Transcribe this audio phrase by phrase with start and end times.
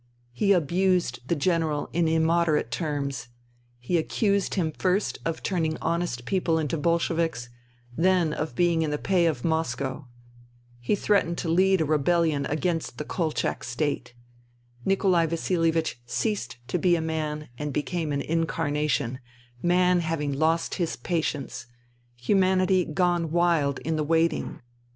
[0.31, 3.27] He abused the General in immoderate terms.
[3.77, 7.49] He accused him first of turning honest people into Bolsheviks;
[7.95, 10.07] then of being in the pay of Moscow.
[10.79, 14.15] He threatened to lead a rebellion against the Kolchak State.
[14.85, 19.19] Nikolai Vasilievich ceased to be a man and became an incarnation:
[19.61, 21.67] Man having lost his patience:
[22.15, 24.61] Humanity gone wild in the wait ing.